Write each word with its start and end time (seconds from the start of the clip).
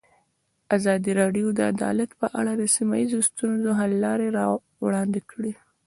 ازادي 0.77 1.11
راډیو 1.21 1.47
د 1.53 1.59
عدالت 1.73 2.11
په 2.21 2.27
اړه 2.39 2.51
د 2.55 2.63
سیمه 2.75 2.95
ییزو 3.01 3.19
ستونزو 3.29 3.69
حل 3.79 3.91
لارې 4.05 4.27
راوړاندې 4.37 5.21
کړې. 5.31 5.53